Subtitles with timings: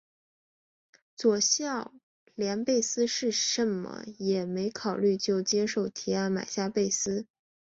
[1.15, 1.93] 佐孝
[2.33, 7.27] 连贝斯是甚么也没考虑就接受提案买下贝斯。